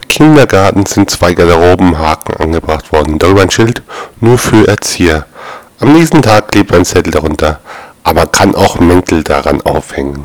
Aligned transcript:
Kindergarten 0.00 0.86
sind 0.86 1.10
zwei 1.10 1.34
Garderobenhaken 1.34 2.36
angebracht 2.36 2.92
worden, 2.92 3.18
darüber 3.18 3.42
ein 3.42 3.50
Schild 3.50 3.82
nur 4.20 4.38
für 4.38 4.66
Erzieher. 4.68 5.26
Am 5.80 5.92
nächsten 5.92 6.22
Tag 6.22 6.52
klebt 6.52 6.72
ein 6.72 6.84
Zettel 6.84 7.12
darunter, 7.12 7.60
aber 8.02 8.20
man 8.20 8.32
kann 8.32 8.54
auch 8.54 8.78
Mäntel 8.78 9.22
daran 9.22 9.60
aufhängen 9.62 10.24